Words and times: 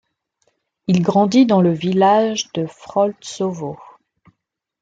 Il 0.87 1.03
grandit 1.03 1.45
dans 1.45 1.61
le 1.61 1.71
village 1.71 2.51
de 2.53 2.65
Froltsovo. 2.65 3.77